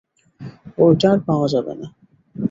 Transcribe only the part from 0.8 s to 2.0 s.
ঐটা আর পাওয়া যাবে না।